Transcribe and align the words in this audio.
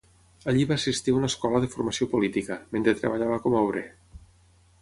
Allí 0.51 0.63
va 0.69 0.77
assistir 0.79 1.13
a 1.15 1.17
una 1.17 1.29
escola 1.33 1.61
de 1.65 1.69
formació 1.75 2.09
política, 2.15 2.57
mentre 2.77 2.97
treballava 3.03 3.41
com 3.45 3.59
a 3.59 3.63
obrer. 3.69 3.89